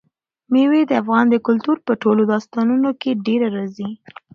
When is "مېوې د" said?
0.51-0.91